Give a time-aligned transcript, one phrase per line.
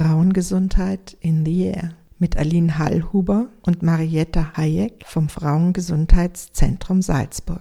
[0.00, 7.60] Frauengesundheit in the Air mit Aline Hallhuber und Marietta Hayek vom Frauengesundheitszentrum Salzburg.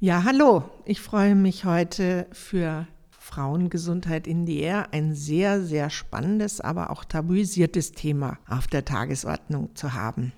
[0.00, 0.64] Ja, hallo.
[0.86, 7.04] Ich freue mich heute für Frauengesundheit in the Air ein sehr, sehr spannendes, aber auch
[7.04, 10.32] tabuisiertes Thema auf der Tagesordnung zu haben.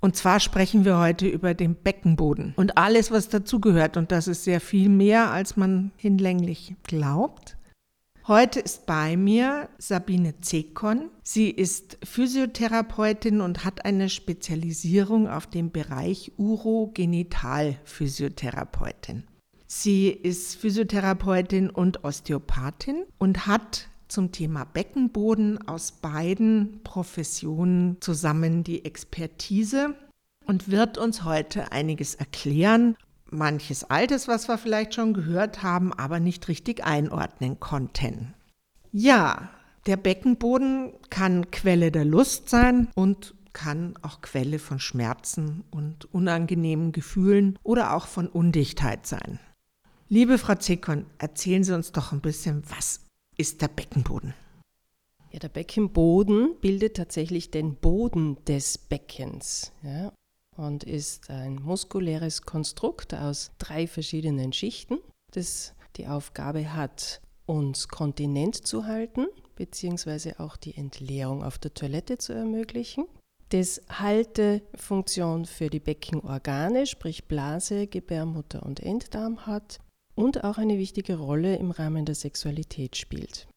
[0.00, 3.96] Und zwar sprechen wir heute über den Beckenboden und alles, was dazugehört.
[3.96, 7.56] Und das ist sehr viel mehr, als man hinlänglich glaubt.
[8.30, 11.10] Heute ist bei mir Sabine Zekon.
[11.24, 19.24] Sie ist Physiotherapeutin und hat eine Spezialisierung auf dem Bereich Urogenitalphysiotherapeutin.
[19.66, 28.84] Sie ist Physiotherapeutin und Osteopathin und hat zum Thema Beckenboden aus beiden Professionen zusammen die
[28.84, 29.96] Expertise
[30.46, 32.94] und wird uns heute einiges erklären,
[33.32, 38.34] manches Altes, was wir vielleicht schon gehört haben, aber nicht richtig einordnen konnten.
[38.92, 39.50] Ja,
[39.86, 46.92] der Beckenboden kann Quelle der Lust sein und kann auch Quelle von Schmerzen und unangenehmen
[46.92, 49.40] Gefühlen oder auch von Undichtheit sein.
[50.08, 53.00] Liebe Frau Zekon, erzählen Sie uns doch ein bisschen, was
[53.36, 54.34] ist der Beckenboden?
[55.32, 60.12] Ja, der Beckenboden bildet tatsächlich den Boden des Beckens ja,
[60.60, 64.98] und ist ein muskuläres Konstrukt aus drei verschiedenen Schichten,
[65.32, 72.18] das die Aufgabe hat, uns kontinent zu halten, beziehungsweise auch die Entleerung auf der Toilette
[72.18, 73.06] zu ermöglichen.
[73.48, 79.80] Das Haltefunktion für die Beckenorgane, sprich Blase, Gebärmutter und Enddarm hat
[80.14, 83.48] und auch eine wichtige Rolle im Rahmen der Sexualität spielt.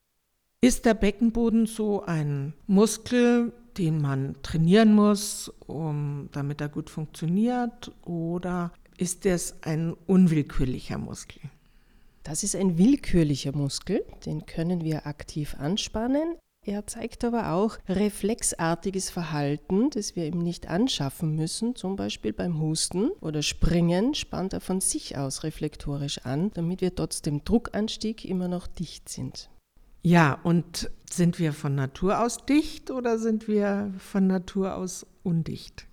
[0.61, 7.91] Ist der Beckenboden so ein Muskel, den man trainieren muss, um, damit er gut funktioniert,
[8.05, 11.41] oder ist es ein unwillkürlicher Muskel?
[12.23, 16.35] Das ist ein willkürlicher Muskel, den können wir aktiv anspannen.
[16.65, 21.75] Er zeigt aber auch reflexartiges Verhalten, das wir ihm nicht anschaffen müssen.
[21.75, 26.95] Zum Beispiel beim Husten oder Springen spannt er von sich aus reflektorisch an, damit wir
[26.95, 29.49] trotz dem Druckanstieg immer noch dicht sind.
[30.05, 35.87] Ja, und sind wir von Natur aus dicht oder sind wir von Natur aus undicht?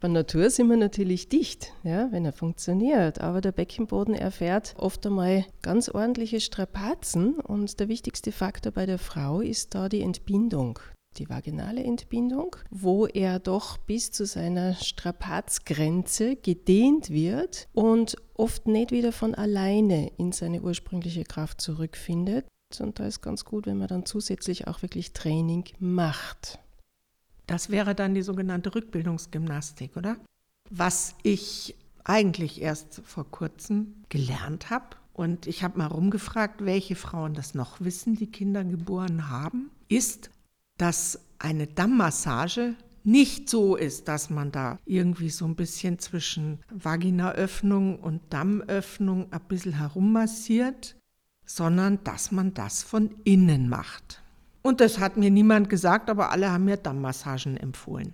[0.00, 3.20] Von Natur sind wir natürlich dicht, ja, wenn er funktioniert.
[3.20, 7.36] Aber der Beckenboden erfährt oft einmal ganz ordentliche Strapazen.
[7.36, 10.80] Und der wichtigste Faktor bei der Frau ist da die Entbindung,
[11.16, 18.90] die vaginale Entbindung, wo er doch bis zu seiner Strapazgrenze gedehnt wird und oft nicht
[18.90, 22.44] wieder von alleine in seine ursprüngliche Kraft zurückfindet.
[22.80, 26.58] Und da ist ganz gut, wenn man dann zusätzlich auch wirklich Training macht.
[27.46, 30.16] Das wäre dann die sogenannte Rückbildungsgymnastik, oder?
[30.70, 34.96] Was ich eigentlich erst vor kurzem gelernt habe.
[35.12, 40.30] Und ich habe mal rumgefragt, welche Frauen das noch wissen, die Kinder geboren haben, ist,
[40.76, 42.74] dass eine Dammmassage
[43.06, 49.40] nicht so ist, dass man da irgendwie so ein bisschen zwischen Vaginaöffnung und Dammöffnung ein
[49.42, 50.96] bisschen herummassiert,
[51.46, 54.22] sondern dass man das von innen macht.
[54.62, 58.12] Und das hat mir niemand gesagt, aber alle haben mir Dammmassagen empfohlen.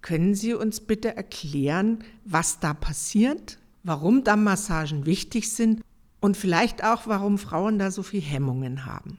[0.00, 5.82] Können Sie uns bitte erklären, was da passiert, warum Dammmassagen wichtig sind
[6.20, 9.18] und vielleicht auch, warum Frauen da so viel Hemmungen haben?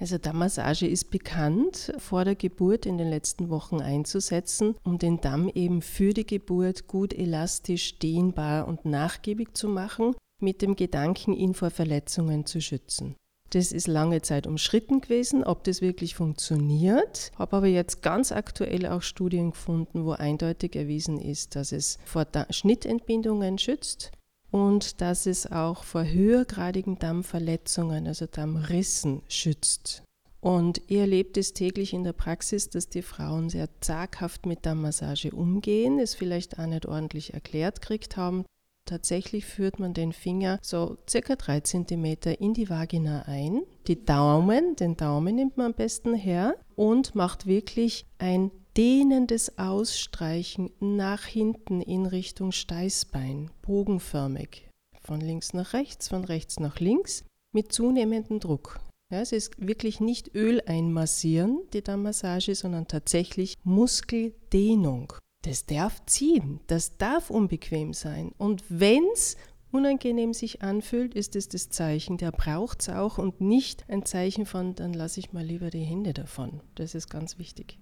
[0.00, 5.48] Also Dammmassage ist bekannt, vor der Geburt in den letzten Wochen einzusetzen, um den Damm
[5.48, 11.54] eben für die Geburt gut elastisch, dehnbar und nachgiebig zu machen, mit dem Gedanken, ihn
[11.54, 13.16] vor Verletzungen zu schützen.
[13.50, 17.30] Das ist lange Zeit umschritten gewesen, ob das wirklich funktioniert.
[17.38, 22.26] Habe aber jetzt ganz aktuell auch Studien gefunden, wo eindeutig erwiesen ist, dass es vor
[22.50, 24.10] Schnittentbindungen schützt
[24.50, 30.02] und dass es auch vor höhergradigen Dammverletzungen, also Dammrissen, schützt.
[30.40, 35.30] Und ihr erlebt es täglich in der Praxis, dass die Frauen sehr zaghaft mit Dammmassage
[35.30, 38.44] umgehen, es vielleicht auch nicht ordentlich erklärt gekriegt haben,
[38.86, 43.62] Tatsächlich führt man den Finger so circa drei Zentimeter in die Vagina ein.
[43.86, 50.70] Die Daumen, den Daumen nimmt man am besten her und macht wirklich ein dehnendes Ausstreichen
[50.80, 54.68] nach hinten in Richtung Steißbein, bogenförmig.
[55.00, 58.80] Von links nach rechts, von rechts nach links, mit zunehmendem Druck.
[59.10, 65.14] Ja, es ist wirklich nicht Öl einmassieren, die Darmmassage, sondern tatsächlich Muskeldehnung
[65.46, 68.32] das darf ziehen, das darf unbequem sein.
[68.38, 69.36] Und wenn es
[69.70, 74.46] unangenehm sich anfühlt, ist es das Zeichen, der braucht es auch und nicht ein Zeichen
[74.46, 76.60] von, dann lasse ich mal lieber die Hände davon.
[76.76, 77.78] Das ist ganz wichtig.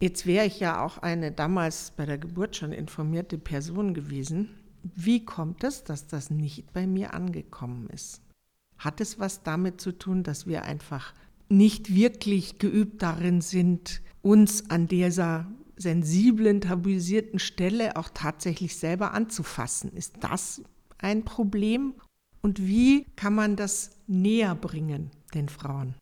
[0.00, 4.50] Jetzt wäre ich ja auch eine damals bei der Geburt schon informierte Person gewesen.
[4.82, 8.20] Wie kommt es, dass das nicht bei mir angekommen ist?
[8.76, 11.14] Hat es was damit zu tun, dass wir einfach
[11.48, 15.46] nicht wirklich geübt darin sind, uns an dieser
[15.78, 19.92] sensiblen, tabuisierten Stelle auch tatsächlich selber anzufassen.
[19.92, 20.62] Ist das
[20.98, 21.94] ein Problem?
[22.42, 25.94] Und wie kann man das näher bringen den Frauen?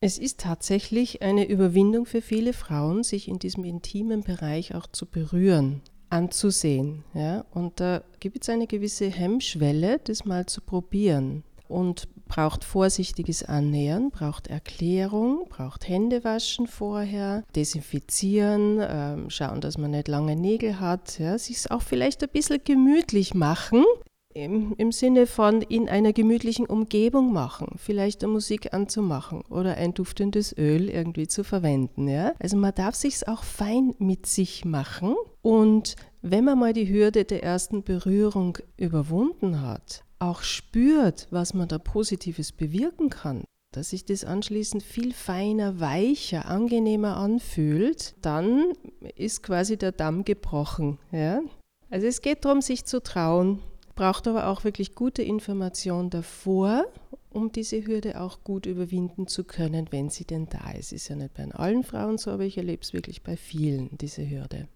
[0.00, 5.04] Es ist tatsächlich eine Überwindung für viele Frauen, sich in diesem intimen Bereich auch zu
[5.04, 7.04] berühren, anzusehen.
[7.12, 7.44] Ja?
[7.50, 11.44] Und da gibt es eine gewisse Hemmschwelle, das mal zu probieren.
[11.70, 20.08] Und braucht vorsichtiges Annähern, braucht Erklärung, braucht Händewaschen vorher, desinfizieren, äh, schauen, dass man nicht
[20.08, 23.84] lange Nägel hat, ja, sich auch vielleicht ein bisschen gemütlich machen,
[24.32, 29.92] im, im Sinne von in einer gemütlichen Umgebung machen, vielleicht eine Musik anzumachen oder ein
[29.92, 32.06] duftendes Öl irgendwie zu verwenden.
[32.06, 32.32] Ja?
[32.38, 37.24] Also man darf sich auch fein mit sich machen und wenn man mal die Hürde
[37.24, 44.04] der ersten Berührung überwunden hat, auch spürt, was man da Positives bewirken kann, dass sich
[44.04, 48.72] das anschließend viel feiner, weicher, angenehmer anfühlt, dann
[49.16, 50.98] ist quasi der Damm gebrochen.
[51.10, 51.40] Ja?
[51.88, 53.60] Also es geht darum, sich zu trauen,
[53.94, 56.86] braucht aber auch wirklich gute Information davor,
[57.30, 60.92] um diese Hürde auch gut überwinden zu können, wenn sie denn da ist.
[60.92, 64.28] Ist ja nicht bei allen Frauen so, aber ich erlebe es wirklich bei vielen, diese
[64.28, 64.68] Hürde.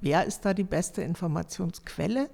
[0.00, 2.28] Wer ist da die beste Informationsquelle?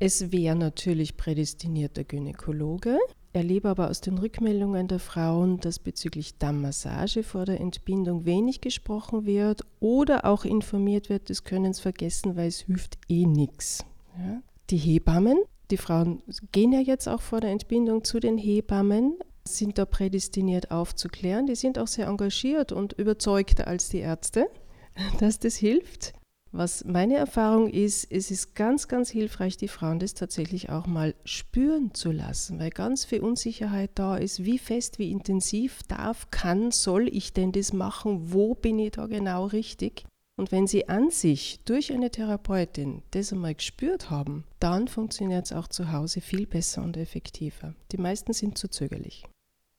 [0.00, 2.98] Es wäre natürlich prädestinierter Gynäkologe.
[3.32, 9.26] Erlebe aber aus den Rückmeldungen der Frauen, dass bezüglich Dammmassage vor der Entbindung wenig gesprochen
[9.26, 13.84] wird oder auch informiert wird, das können es vergessen, weil es hilft eh nichts.
[14.16, 14.40] Ja?
[14.70, 15.38] Die Hebammen,
[15.70, 19.16] die Frauen gehen ja jetzt auch vor der Entbindung zu den Hebammen,
[19.46, 21.46] sind da prädestiniert aufzuklären.
[21.46, 24.46] Die sind auch sehr engagiert und überzeugter als die Ärzte,
[25.18, 26.14] dass das hilft.
[26.56, 31.16] Was meine Erfahrung ist, es ist ganz, ganz hilfreich, die Frauen das tatsächlich auch mal
[31.24, 34.44] spüren zu lassen, weil ganz viel Unsicherheit da ist.
[34.44, 38.32] Wie fest, wie intensiv darf, kann, soll ich denn das machen?
[38.32, 40.04] Wo bin ich da genau richtig?
[40.36, 45.52] Und wenn sie an sich durch eine Therapeutin das einmal gespürt haben, dann funktioniert es
[45.52, 47.74] auch zu Hause viel besser und effektiver.
[47.90, 49.24] Die meisten sind zu zögerlich.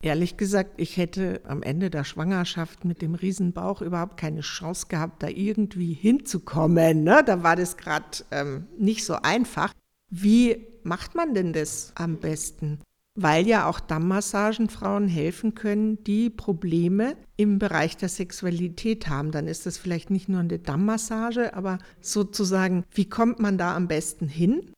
[0.06, 5.24] Ehrlich gesagt, ich hätte am Ende der Schwangerschaft mit dem Riesenbauch überhaupt keine Chance gehabt,
[5.24, 7.04] da irgendwie hinzukommen.
[7.04, 7.24] Ne?
[7.26, 9.74] Da war das gerade ähm, nicht so einfach.
[10.12, 12.82] Wie macht man denn das am besten?
[13.16, 19.32] Weil ja auch Dammmassagen Frauen helfen können, die Probleme im Bereich der Sexualität haben.
[19.32, 23.88] Dann ist das vielleicht nicht nur eine Dammmassage, aber sozusagen, wie kommt man da am
[23.88, 24.72] besten hin?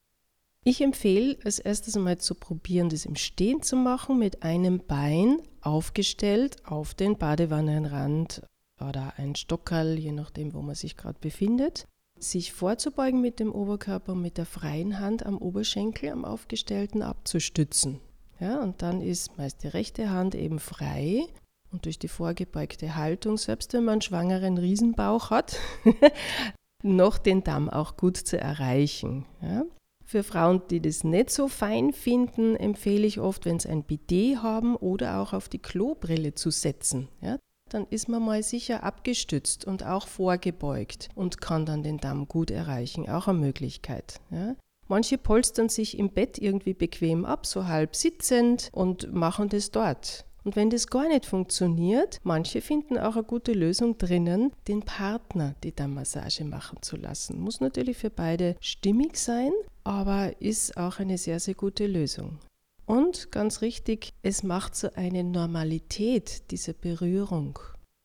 [0.67, 5.41] Ich empfehle als erstes einmal zu probieren, das im Stehen zu machen, mit einem Bein
[5.61, 8.41] aufgestellt auf den Badewannenrand
[8.81, 11.87] oder ein Stockerl, je nachdem, wo man sich gerade befindet.
[12.19, 18.01] Sich vorzubeugen mit dem Oberkörper mit der freien Hand am Oberschenkel, am aufgestellten abzustützen.
[18.41, 21.27] Ja, und dann ist meist die rechte Hand eben frei
[21.71, 25.61] und durch die vorgebeugte Haltung, selbst wenn man einen schwangeren Riesenbauch hat,
[26.83, 29.25] noch den Damm auch gut zu erreichen.
[29.41, 29.63] Ja.
[30.09, 34.41] Für Frauen, die das nicht so fein finden, empfehle ich oft, wenn sie ein Bidet
[34.41, 37.09] haben oder auch auf die Klobrille zu setzen.
[37.19, 37.37] Ja,
[37.69, 42.51] dann ist man mal sicher abgestützt und auch vorgebeugt und kann dann den Damm gut
[42.51, 43.09] erreichen.
[43.09, 44.21] Auch eine Möglichkeit.
[44.31, 44.55] Ja.
[44.87, 50.25] Manche polstern sich im Bett irgendwie bequem ab, so halb sitzend und machen das dort.
[50.47, 55.55] Und wenn das gar nicht funktioniert, manche finden auch eine gute Lösung drinnen, den Partner
[55.61, 57.41] die Dammmassage machen zu lassen.
[57.41, 59.51] Muss natürlich für beide stimmig sein,
[59.83, 62.39] aber ist auch eine sehr, sehr gute Lösung.
[62.85, 67.59] Und ganz richtig, es macht so eine Normalität, diese Berührung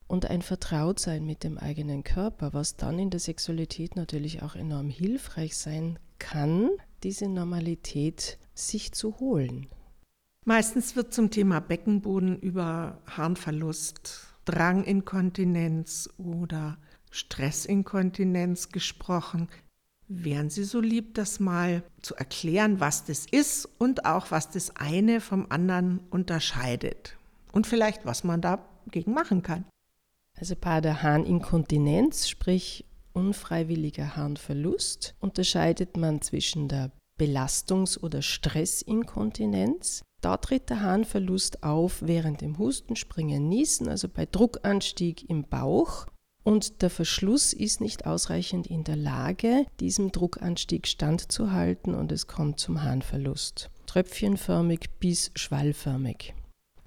[0.08, 4.90] und ein Vertrautsein mit dem eigenen Körper, was dann in der Sexualität natürlich auch enorm
[4.90, 6.70] hilfreich sein kann,
[7.04, 9.68] diese Normalität sich zu holen.
[10.44, 16.78] Meistens wird zum Thema Beckenboden über Harnverlust, Dranginkontinenz oder
[17.12, 19.48] Stressinkontinenz gesprochen.
[20.08, 24.74] Wären Sie so lieb, das mal zu erklären, was das ist und auch was das
[24.74, 27.16] eine vom anderen unterscheidet
[27.52, 29.64] und vielleicht was man dagegen machen kann?
[30.36, 40.36] Also bei der Harninkontinenz, sprich unfreiwilliger Harnverlust, unterscheidet man zwischen der Belastungs- oder Stressinkontinenz da
[40.38, 46.06] tritt der Harnverlust auf während dem Husten, Springen, Niesen, also bei Druckanstieg im Bauch.
[46.44, 52.58] Und der Verschluss ist nicht ausreichend in der Lage, diesem Druckanstieg standzuhalten und es kommt
[52.58, 53.70] zum Harnverlust.
[53.86, 56.34] Tröpfchenförmig bis schwallförmig.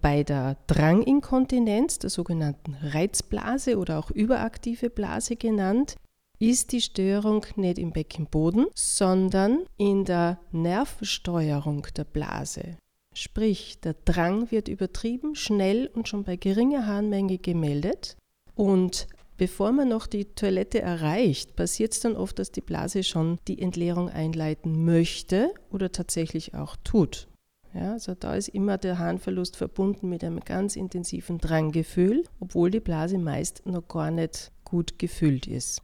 [0.01, 5.95] Bei der Dranginkontinenz, der sogenannten Reizblase oder auch überaktive Blase genannt,
[6.39, 12.77] ist die Störung nicht im Beckenboden, sondern in der Nervensteuerung der Blase.
[13.17, 18.17] Sprich, der Drang wird übertrieben, schnell und schon bei geringer Harnmenge gemeldet.
[18.55, 19.07] Und
[19.37, 23.61] bevor man noch die Toilette erreicht, passiert es dann oft, dass die Blase schon die
[23.61, 27.29] Entleerung einleiten möchte oder tatsächlich auch tut.
[27.73, 32.81] Ja, also da ist immer der Harnverlust verbunden mit einem ganz intensiven Dranggefühl, obwohl die
[32.81, 35.81] Blase meist noch gar nicht gut gefüllt ist.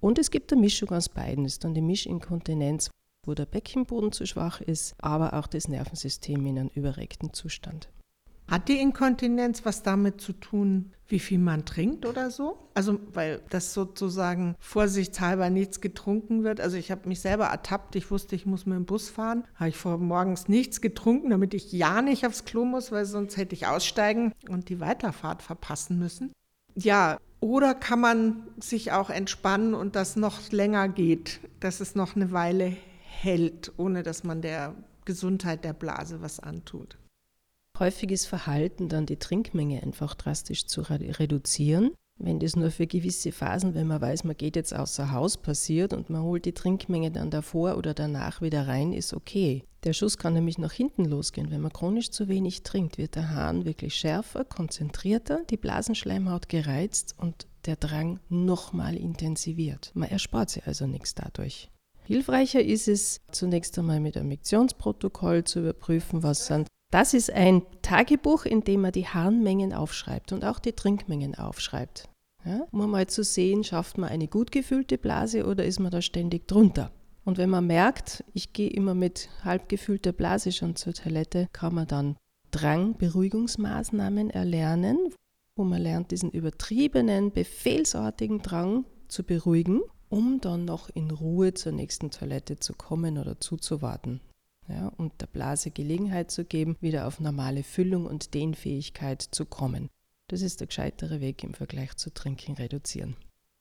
[0.00, 1.44] Und es gibt eine Mischung aus beiden.
[1.44, 2.90] Das ist dann die Mischinkontinenz,
[3.24, 7.88] wo der Beckenboden zu schwach ist, aber auch das Nervensystem in einem überregten Zustand.
[8.48, 12.58] Hat die Inkontinenz was damit zu tun, wie viel man trinkt oder so?
[12.74, 16.60] Also, weil das sozusagen vorsichtshalber nichts getrunken wird.
[16.60, 17.96] Also, ich habe mich selber ertappt.
[17.96, 19.44] Ich wusste, ich muss mit dem Bus fahren.
[19.54, 23.36] Habe ich vor morgens nichts getrunken, damit ich ja nicht aufs Klo muss, weil sonst
[23.36, 26.32] hätte ich aussteigen und die Weiterfahrt verpassen müssen.
[26.74, 32.16] Ja, oder kann man sich auch entspannen und das noch länger geht, dass es noch
[32.16, 32.76] eine Weile
[33.22, 34.74] hält, ohne dass man der
[35.04, 36.98] Gesundheit der Blase was antut?
[37.78, 41.92] Häufiges Verhalten, dann die Trinkmenge einfach drastisch zu reduzieren.
[42.18, 45.92] Wenn das nur für gewisse Phasen, wenn man weiß, man geht jetzt außer Haus, passiert
[45.92, 49.64] und man holt die Trinkmenge dann davor oder danach wieder rein, ist okay.
[49.84, 51.50] Der Schuss kann nämlich nach hinten losgehen.
[51.50, 57.14] Wenn man chronisch zu wenig trinkt, wird der Hahn wirklich schärfer, konzentrierter, die Blasenschleimhaut gereizt
[57.18, 59.90] und der Drang nochmal intensiviert.
[59.94, 61.71] Man erspart sich also nichts dadurch.
[62.04, 67.62] Hilfreicher ist es, zunächst einmal mit einem Miktionsprotokoll zu überprüfen, was sind das ist ein
[67.80, 72.10] Tagebuch, in dem man die Harnmengen aufschreibt und auch die Trinkmengen aufschreibt.
[72.44, 76.02] Ja, um mal zu sehen, schafft man eine gut gefüllte Blase oder ist man da
[76.02, 76.92] ständig drunter.
[77.24, 81.74] Und wenn man merkt, ich gehe immer mit halb gefüllter Blase schon zur Toilette, kann
[81.74, 82.16] man dann
[82.50, 84.98] Drangberuhigungsmaßnahmen erlernen,
[85.56, 89.80] wo man lernt, diesen übertriebenen, befehlsartigen Drang zu beruhigen,
[90.12, 94.20] um dann noch in Ruhe zur nächsten Toilette zu kommen oder zuzuwarten
[94.68, 99.88] ja, und der Blase Gelegenheit zu geben, wieder auf normale Füllung und Dehnfähigkeit zu kommen.
[100.28, 103.16] Das ist der gescheitere Weg im Vergleich zu Trinken reduzieren.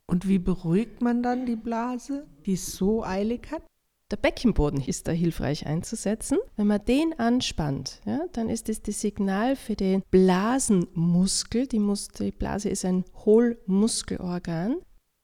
[0.08, 3.64] Und wie beruhigt man dann die Blase, die es so eilig hat?
[4.12, 6.38] Der Beckenboden ist da hilfreich einzusetzen.
[6.58, 11.66] Wenn man den anspannt, ja, dann ist es das Signal für den Blasenmuskel.
[11.68, 14.82] Die, Mus die Blase ist ein Hohlmuskelorgan.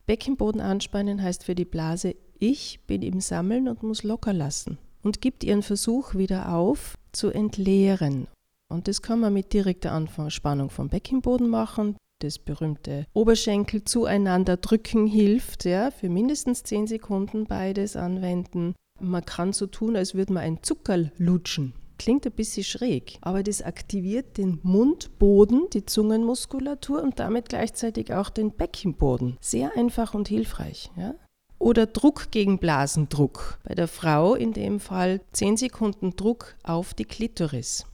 [0.08, 5.22] Beckenboden anspannen heißt für die Blase, ich bin im Sammeln und muss locker lassen und
[5.22, 8.28] gibt ihren Versuch wieder auf zu entleeren.
[8.70, 11.98] Und das kann man mit direkter Anspannung vom Beckenboden machen.
[12.22, 18.76] Das berühmte Oberschenkel zueinander drücken hilft, ja, für mindestens 10 Sekunden beides anwenden.
[19.02, 21.74] Man kann so tun, als würde man ein Zuckerl lutschen.
[21.98, 28.30] Klingt ein bisschen schräg, aber das aktiviert den Mundboden, die Zungenmuskulatur und damit gleichzeitig auch
[28.30, 29.38] den Beckenboden.
[29.42, 30.92] Sehr einfach und hilfreich.
[30.96, 31.16] Ja?
[31.60, 33.60] oder Druck gegen Blasendruck.
[33.63, 37.86] Bei der Frau in dem Fall 10 Sekunden Druck auf die Klitoris.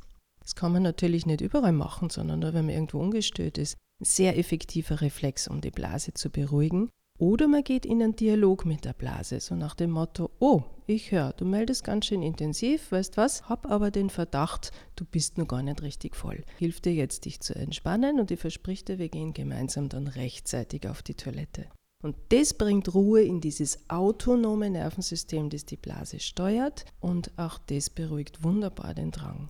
[0.41, 3.77] Das kann man natürlich nicht überall machen, sondern nur, wenn man irgendwo ungestört ist.
[4.01, 6.89] Ein sehr effektiver Reflex, um die Blase zu beruhigen.
[7.19, 11.11] Oder man geht in einen Dialog mit der Blase, so nach dem Motto, oh, ich
[11.11, 15.47] höre, du meldest ganz schön intensiv, weißt was, hab aber den Verdacht, du bist noch
[15.47, 16.43] gar nicht richtig voll.
[16.57, 20.87] Hilf dir jetzt, dich zu entspannen und ich versprich dir, wir gehen gemeinsam dann rechtzeitig
[20.87, 21.67] auf die Toilette.
[22.01, 27.89] Und das bringt Ruhe in dieses autonome Nervensystem, das die Blase steuert und auch das
[27.89, 29.49] beruhigt wunderbar den Drang.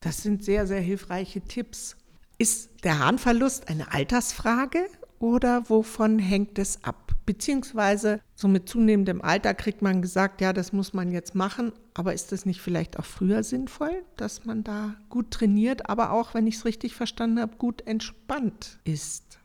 [0.00, 1.96] Das sind sehr, sehr hilfreiche Tipps.
[2.38, 7.12] Ist der Harnverlust eine Altersfrage oder wovon hängt es ab?
[7.26, 12.14] Beziehungsweise so mit zunehmendem Alter kriegt man gesagt, ja, das muss man jetzt machen, aber
[12.14, 16.46] ist das nicht vielleicht auch früher sinnvoll, dass man da gut trainiert, aber auch, wenn
[16.46, 19.38] ich es richtig verstanden habe, gut entspannt ist?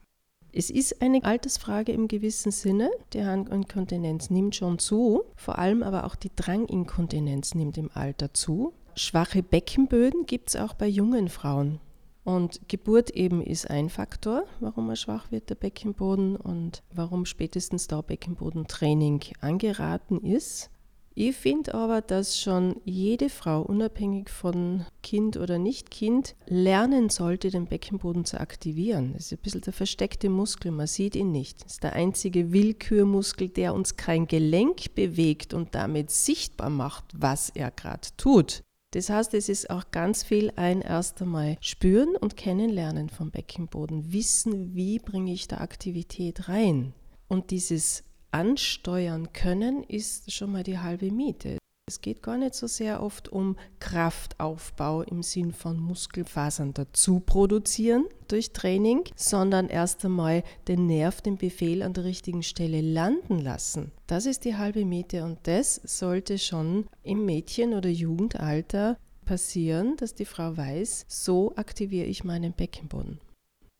[0.55, 2.91] Es ist eine Altersfrage im gewissen Sinne.
[3.13, 8.71] Die Harninkontinenz nimmt schon zu, vor allem aber auch die Dranginkontinenz nimmt im Alter zu.
[8.95, 11.79] Schwache Beckenböden gibt es auch bei jungen Frauen.
[12.23, 17.87] Und Geburt eben ist ein Faktor, warum er schwach wird, der Beckenboden, und warum spätestens
[17.87, 20.69] da Beckenbodentraining angeraten ist.
[21.15, 27.67] Ich finde aber, dass schon jede Frau, unabhängig von Kind oder Nicht-Kind, lernen sollte, den
[27.67, 29.13] Beckenboden zu aktivieren.
[29.13, 31.63] Das ist ein bisschen der versteckte Muskel, man sieht ihn nicht.
[31.63, 37.51] Das ist der einzige Willkürmuskel, der uns kein Gelenk bewegt und damit sichtbar macht, was
[37.51, 38.63] er gerade tut.
[38.93, 44.13] Das heißt, es ist auch ganz viel ein erst einmal spüren und kennenlernen vom Beckenboden,
[44.13, 46.93] wissen, wie bringe ich da Aktivität rein.
[47.27, 51.57] Und dieses ansteuern können, ist schon mal die halbe Miete.
[51.93, 58.05] Es geht gar nicht so sehr oft um Kraftaufbau im Sinn von Muskelfasern dazu produzieren
[58.27, 63.91] durch Training, sondern erst einmal den Nerv, den Befehl an der richtigen Stelle landen lassen.
[64.07, 70.15] Das ist die halbe Miete und das sollte schon im Mädchen- oder Jugendalter passieren, dass
[70.15, 73.19] die Frau weiß, so aktiviere ich meinen Beckenboden.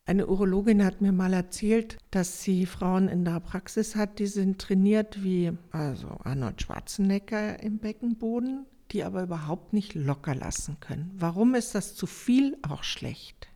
[0.06, 4.60] Eine Urologin hat mir mal erzählt, dass sie Frauen in der Praxis hat, die sind
[4.60, 11.10] trainiert wie also Arnold Schwarzenegger im Beckenboden, die aber überhaupt nicht locker lassen können.
[11.16, 13.48] Warum ist das zu viel auch schlecht?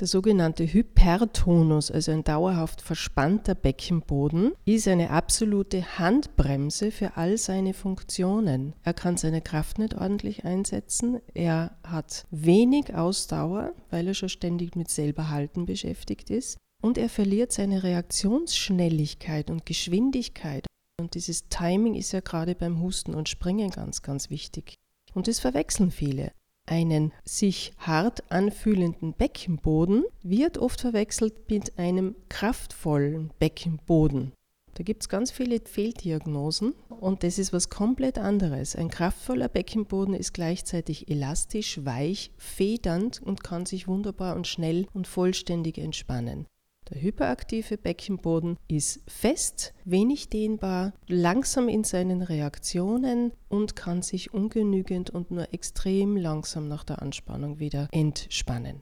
[0.00, 7.74] Der sogenannte Hypertonus, also ein dauerhaft verspannter Beckenboden, ist eine absolute Handbremse für all seine
[7.74, 8.74] Funktionen.
[8.82, 14.74] Er kann seine Kraft nicht ordentlich einsetzen, er hat wenig Ausdauer, weil er schon ständig
[14.74, 20.64] mit selberhalten beschäftigt ist, und er verliert seine Reaktionsschnelligkeit und Geschwindigkeit.
[20.98, 24.76] Und dieses Timing ist ja gerade beim Husten und Springen ganz, ganz wichtig.
[25.12, 26.32] Und das verwechseln viele
[26.70, 34.32] einen sich hart anfühlenden Beckenboden wird oft verwechselt mit einem kraftvollen Beckenboden.
[34.74, 38.76] Da gibt es ganz viele Fehldiagnosen und das ist was komplett anderes.
[38.76, 45.06] Ein kraftvoller Beckenboden ist gleichzeitig elastisch, weich, federnd und kann sich wunderbar und schnell und
[45.06, 46.46] vollständig entspannen.
[46.90, 55.08] Der hyperaktive Beckenboden ist fest, wenig dehnbar, langsam in seinen Reaktionen und kann sich ungenügend
[55.10, 58.80] und nur extrem langsam nach der Anspannung wieder entspannen.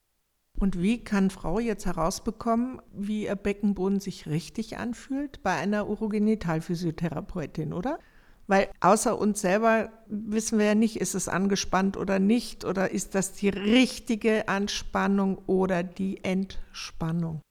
[0.59, 7.75] Und wie kann Frau jetzt herausbekommen, wie ihr Beckenboden sich richtig anfühlt bei einer Urogenitalphysiotherapeutin,
[7.75, 7.99] oder?
[8.47, 13.15] Weil außer uns selber wissen wir ja nicht, ist es angespannt oder nicht, oder ist
[13.15, 17.43] das die richtige Anspannung oder die Entspannung?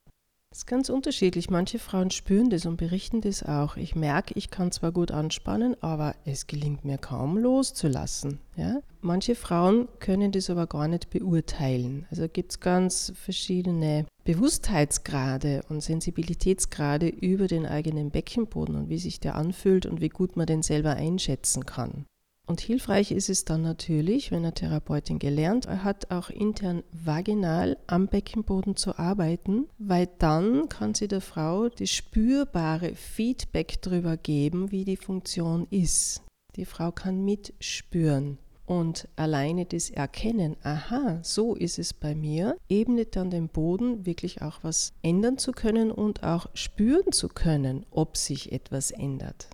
[0.58, 1.50] Das ist ganz unterschiedlich.
[1.50, 3.76] Manche Frauen spüren das und berichten das auch.
[3.76, 8.40] Ich merke, ich kann zwar gut anspannen, aber es gelingt mir kaum loszulassen.
[8.56, 8.80] Ja?
[9.00, 12.06] Manche Frauen können das aber gar nicht beurteilen.
[12.10, 19.20] Also gibt es ganz verschiedene Bewusstheitsgrade und Sensibilitätsgrade über den eigenen Beckenboden und wie sich
[19.20, 22.04] der anfühlt und wie gut man den selber einschätzen kann.
[22.48, 28.08] Und hilfreich ist es dann natürlich, wenn eine Therapeutin gelernt hat, auch intern vaginal am
[28.08, 34.86] Beckenboden zu arbeiten, weil dann kann sie der Frau das spürbare Feedback darüber geben, wie
[34.86, 36.22] die Funktion ist.
[36.56, 38.38] Die Frau kann mitspüren.
[38.64, 44.40] Und alleine das Erkennen, aha, so ist es bei mir, ebnet dann den Boden, wirklich
[44.40, 49.48] auch was ändern zu können und auch spüren zu können, ob sich etwas ändert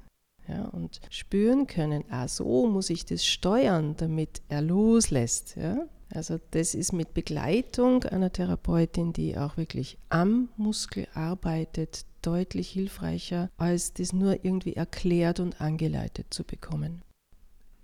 [0.49, 5.57] ja, und spüren können, ah, so muss ich das steuern, damit er loslässt.
[5.57, 5.87] Ja.
[6.13, 13.51] Also das ist mit Begleitung einer Therapeutin, die auch wirklich am Muskel arbeitet, deutlich hilfreicher,
[13.57, 17.03] als das nur irgendwie erklärt und angeleitet zu bekommen.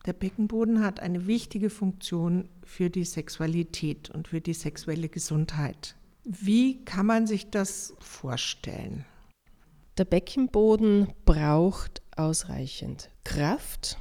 [0.07, 5.95] Der Beckenboden hat eine wichtige Funktion für die Sexualität und für die sexuelle Gesundheit.
[6.25, 9.05] Wie kann man sich das vorstellen?
[9.99, 13.99] Der Beckenboden braucht ausreichend Kraft,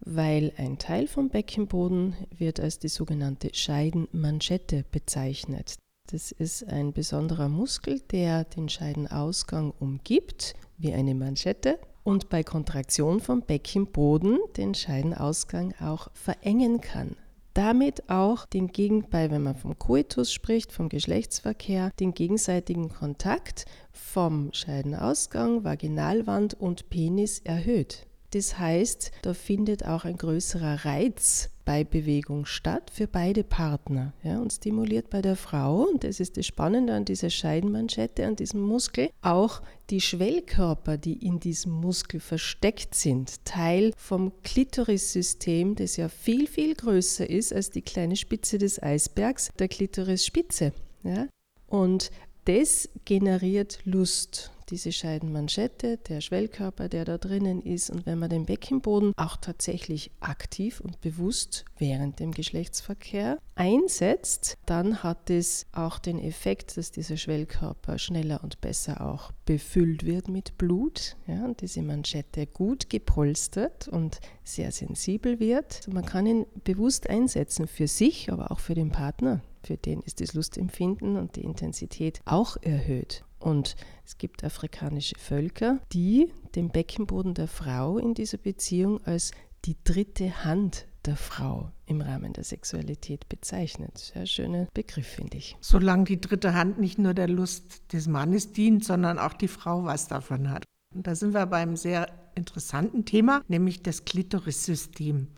[0.00, 5.76] weil ein Teil vom Beckenboden wird als die sogenannte Scheidenmanschette bezeichnet.
[6.10, 13.20] Das ist ein besonderer Muskel, der den Scheidenausgang umgibt, wie eine Manschette, und bei Kontraktion
[13.20, 17.16] vom Beckenboden den Scheidenausgang auch verengen kann
[17.54, 24.52] damit auch den Gegenteil, wenn man vom Koitus spricht, vom Geschlechtsverkehr, den gegenseitigen Kontakt vom
[24.52, 28.06] Scheidenausgang, Vaginalwand und Penis erhöht.
[28.32, 34.40] Das heißt, da findet auch ein größerer Reiz bei Bewegung statt für beide Partner ja,
[34.40, 38.62] und stimuliert bei der Frau, und das ist das Spannende an dieser Scheidenmanschette, an diesem
[38.62, 46.08] Muskel, auch die Schwellkörper, die in diesem Muskel versteckt sind, Teil vom Klitorissystem, das ja
[46.08, 50.72] viel, viel größer ist als die kleine Spitze des Eisbergs, der Klitorisspitze.
[51.04, 51.28] Ja.
[51.66, 52.10] Und
[52.46, 57.90] das generiert Lust diese Scheidenmanschette, der Schwellkörper, der da drinnen ist.
[57.90, 65.02] Und wenn man den Beckenboden auch tatsächlich aktiv und bewusst während dem Geschlechtsverkehr einsetzt, dann
[65.02, 70.56] hat es auch den Effekt, dass dieser Schwellkörper schneller und besser auch befüllt wird mit
[70.56, 71.14] Blut.
[71.26, 75.76] Ja, und diese Manschette gut gepolstert und sehr sensibel wird.
[75.76, 79.42] Also man kann ihn bewusst einsetzen für sich, aber auch für den Partner.
[79.62, 83.26] Für den ist das Lustempfinden und die Intensität auch erhöht.
[83.40, 89.32] Und es gibt afrikanische Völker, die den Beckenboden der Frau in dieser Beziehung als
[89.66, 93.98] die dritte Hand der Frau im Rahmen der Sexualität bezeichnet.
[93.98, 95.56] Sehr schöner Begriff, finde ich.
[95.60, 99.84] Solange die dritte Hand nicht nur der Lust des Mannes dient, sondern auch die Frau
[99.84, 100.64] was davon hat.
[100.94, 105.28] Und da sind wir beim sehr interessanten Thema, nämlich das Klitorissystem.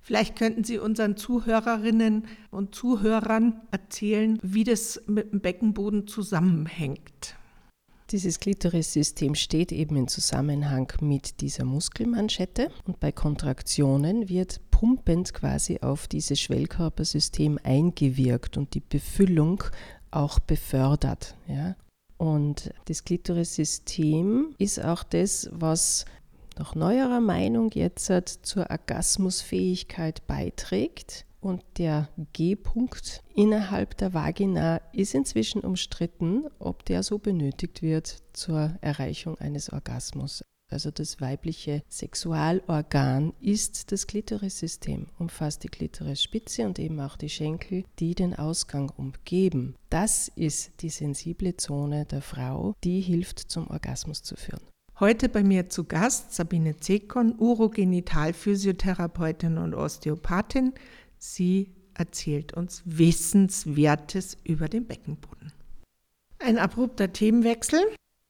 [0.00, 7.36] Vielleicht könnten Sie unseren Zuhörerinnen und Zuhörern erzählen, wie das mit dem Beckenboden zusammenhängt.
[8.12, 15.78] Dieses Klitorissystem steht eben in Zusammenhang mit dieser Muskelmanschette und bei Kontraktionen wird pumpend quasi
[15.80, 19.64] auf dieses Schwellkörpersystem eingewirkt und die Befüllung
[20.10, 21.36] auch befördert.
[21.48, 21.74] Ja.
[22.18, 26.04] Und das Klitorissystem ist auch das, was
[26.58, 31.24] nach neuerer Meinung jetzt zur Orgasmusfähigkeit beiträgt.
[31.42, 38.78] Und der G-Punkt innerhalb der Vagina ist inzwischen umstritten, ob der so benötigt wird zur
[38.80, 40.44] Erreichung eines Orgasmus.
[40.70, 47.84] Also das weibliche Sexualorgan ist das Klitorissystem, umfasst die Klitorisspitze und eben auch die Schenkel,
[47.98, 49.74] die den Ausgang umgeben.
[49.90, 54.62] Das ist die sensible Zone der Frau, die hilft zum Orgasmus zu führen.
[55.00, 60.74] Heute bei mir zu Gast Sabine Zekon, Urogenitalphysiotherapeutin und Osteopathin.
[61.24, 65.52] Sie erzählt uns Wissenswertes über den Beckenboden.
[66.40, 67.78] Ein abrupter Themenwechsel.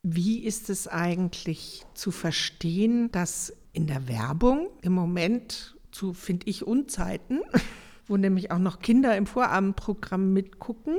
[0.03, 6.67] Wie ist es eigentlich zu verstehen, dass in der Werbung im Moment zu, finde ich,
[6.67, 7.41] Unzeiten,
[8.07, 10.99] wo nämlich auch noch Kinder im Vorabendprogramm mitgucken,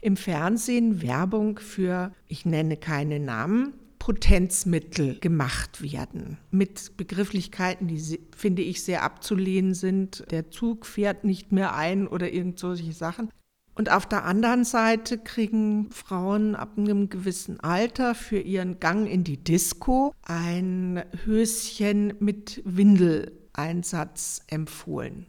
[0.00, 3.74] im Fernsehen Werbung für, ich nenne keine Namen,
[4.06, 6.38] Potenzmittel gemacht werden.
[6.52, 10.30] Mit Begrifflichkeiten, die, finde ich, sehr abzulehnen sind.
[10.30, 13.30] Der Zug fährt nicht mehr ein oder irgend solche Sachen.
[13.74, 19.24] Und auf der anderen Seite kriegen Frauen ab einem gewissen Alter für ihren Gang in
[19.24, 25.26] die Disco ein Höschen mit Windeleinsatz empfohlen.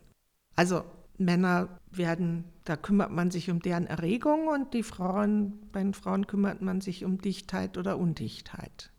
[0.56, 0.84] Also
[1.18, 6.28] Männer werden, da kümmert man sich um deren Erregung und die Frauen, bei den Frauen
[6.28, 8.92] kümmert man sich um Dichtheit oder Undichtheit.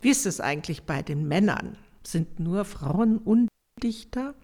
[0.00, 1.76] Wie ist es eigentlich bei den Männern?
[2.04, 4.34] Sind nur Frauen undichter?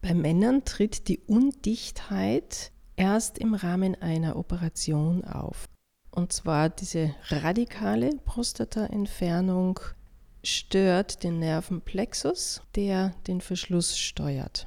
[0.00, 5.66] Bei Männern tritt die Undichtheit erst im Rahmen einer Operation auf.
[6.10, 9.80] Und zwar diese radikale Prostataentfernung
[10.44, 14.66] stört den Nervenplexus, der den Verschluss steuert.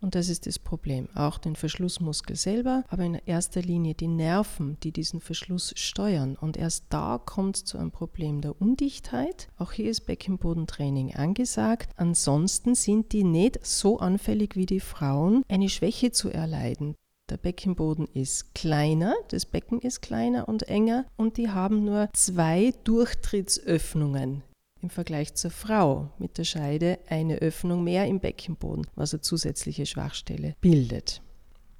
[0.00, 1.08] Und das ist das Problem.
[1.14, 6.36] Auch den Verschlussmuskel selber, aber in erster Linie die Nerven, die diesen Verschluss steuern.
[6.36, 9.48] Und erst da kommt es zu einem Problem der Undichtheit.
[9.58, 11.90] Auch hier ist Beckenbodentraining angesagt.
[11.96, 16.94] Ansonsten sind die nicht so anfällig wie die Frauen, eine Schwäche zu erleiden.
[17.28, 22.72] Der Beckenboden ist kleiner, das Becken ist kleiner und enger und die haben nur zwei
[22.84, 24.44] Durchtrittsöffnungen
[24.82, 29.86] im Vergleich zur Frau mit der Scheide eine Öffnung mehr im Beckenboden, was eine zusätzliche
[29.86, 31.22] Schwachstelle bildet.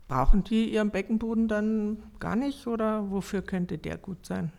[0.08, 4.52] Brauchen die ihren Beckenboden dann gar nicht oder wofür könnte der gut sein?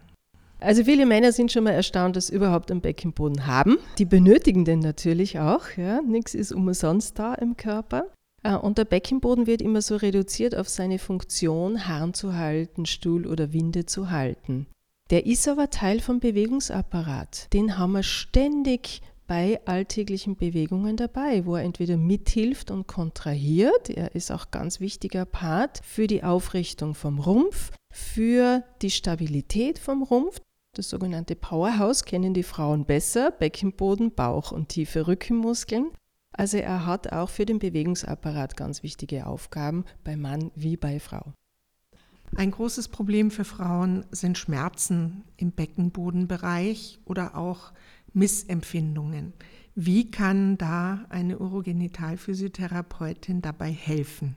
[0.60, 3.78] Also viele Männer sind schon mal erstaunt, dass sie überhaupt einen Beckenboden haben.
[4.00, 5.70] Die benötigen den natürlich auch.
[5.78, 6.02] Ja.
[6.02, 8.12] Nichts ist umsonst da im Körper.
[8.44, 13.28] Äh, und der Beckenboden wird immer so reduziert auf seine Funktion, Harn zu halten, Stuhl
[13.28, 14.68] oder Winde zu halten.
[15.10, 17.54] Der ist aber Teil vom Bewegungsapparat.
[17.54, 23.90] Den haben wir ständig bei alltäglichen Bewegungen dabei, wo er entweder mithilft und kontrahiert.
[23.90, 30.04] Er ist auch ganz wichtiger Part für die Aufrichtung vom Rumpf, für die Stabilität vom
[30.04, 30.42] Rumpf.
[30.76, 35.92] Das sogenannte Powerhouse kennen die Frauen besser, Beckenboden, Bauch und tiefe Rückenmuskeln.
[36.34, 41.34] Also er hat auch für den Bewegungsapparat ganz wichtige Aufgaben, bei Mann wie bei Frau.
[42.38, 47.72] Ein großes Problem für Frauen sind Schmerzen im Beckenbodenbereich oder auch
[48.14, 49.34] Missempfindungen.
[49.74, 54.36] Wie kann da eine Urogenitalphysiotherapeutin dabei helfen?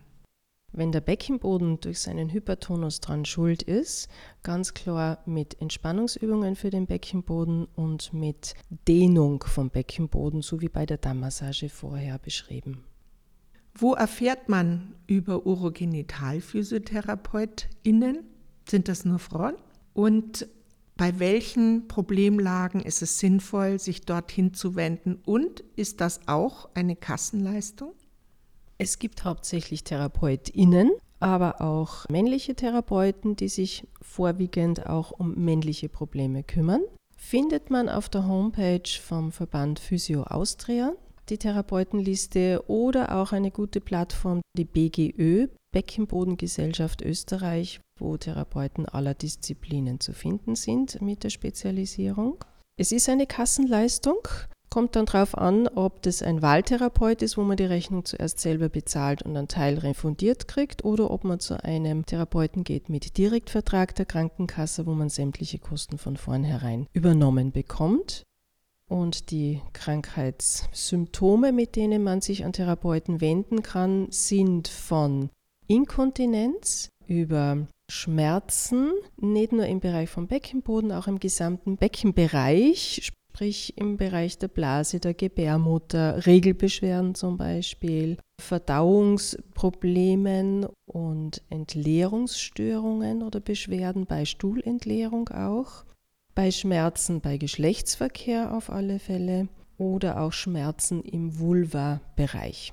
[0.73, 4.09] Wenn der Beckenboden durch seinen Hypertonus dran schuld ist,
[4.43, 8.55] ganz klar mit Entspannungsübungen für den Beckenboden und mit
[8.89, 12.83] Dehnung vom Beckenboden, so wie bei der Dammmassage vorher beschrieben.
[13.81, 18.19] Wo erfährt man über UrogenitalphysiotherapeutInnen?
[18.69, 19.55] Sind das nur Frauen?
[19.95, 20.47] Und
[20.99, 25.15] bei welchen Problemlagen ist es sinnvoll, sich dorthin zu wenden?
[25.25, 27.95] Und ist das auch eine Kassenleistung?
[28.77, 36.43] Es gibt hauptsächlich TherapeutInnen, aber auch männliche Therapeuten, die sich vorwiegend auch um männliche Probleme
[36.43, 36.83] kümmern.
[37.17, 40.93] Findet man auf der Homepage vom Verband Physio Austria
[41.31, 50.01] die Therapeutenliste oder auch eine gute Plattform, die BGÖ, Beckenbodengesellschaft Österreich, wo Therapeuten aller Disziplinen
[50.01, 52.45] zu finden sind mit der Spezialisierung.
[52.77, 54.27] Es ist eine Kassenleistung.
[54.71, 58.69] Kommt dann darauf an, ob das ein Wahltherapeut ist, wo man die Rechnung zuerst selber
[58.69, 63.97] bezahlt und einen Teil refundiert kriegt, oder ob man zu einem Therapeuten geht mit Direktvertrag
[63.97, 68.23] der Krankenkasse, wo man sämtliche Kosten von vornherein übernommen bekommt.
[68.91, 75.31] Und die Krankheitssymptome, mit denen man sich an Therapeuten wenden kann, sind von
[75.69, 83.97] Inkontinenz über Schmerzen, nicht nur im Bereich vom Beckenboden, auch im gesamten Beckenbereich, sprich im
[83.97, 95.29] Bereich der Blase, der Gebärmutter, Regelbeschwerden zum Beispiel, Verdauungsproblemen und Entleerungsstörungen oder Beschwerden bei Stuhlentleerung
[95.29, 95.85] auch,
[96.35, 102.73] bei Schmerzen bei Geschlechtsverkehr auf alle Fälle oder auch Schmerzen im Vulva-Bereich.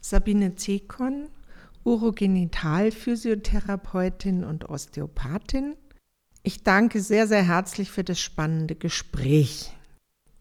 [0.00, 1.28] Sabine Zekon,
[1.84, 5.76] Urogenitalphysiotherapeutin und Osteopathin.
[6.42, 9.72] Ich danke sehr, sehr herzlich für das spannende Gespräch.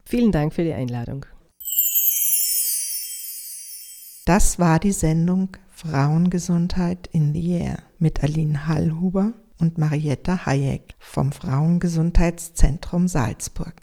[0.06, 1.26] Vielen Dank für die Einladung.
[4.26, 11.32] Das war die Sendung Frauengesundheit in the Air mit Aline Hallhuber und Marietta Hayek vom
[11.32, 13.76] Frauengesundheitszentrum Salzburg.